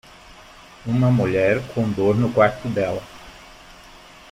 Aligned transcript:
Uma 0.83 1.11
mulher 1.11 1.61
com 1.75 1.87
dor 1.91 2.17
no 2.17 2.33
quarto 2.33 2.67
dela. 2.67 3.03